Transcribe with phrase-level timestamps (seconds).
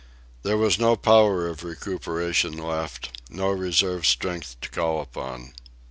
[0.41, 5.53] There was no power of recuperation left, no reserve strength to call upon.